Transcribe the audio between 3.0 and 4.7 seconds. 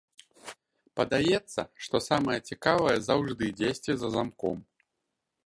заўжды дзесьці за замком.